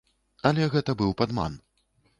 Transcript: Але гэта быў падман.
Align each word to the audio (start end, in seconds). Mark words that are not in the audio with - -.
Але 0.49 0.69
гэта 0.77 0.97
быў 1.03 1.15
падман. 1.21 1.61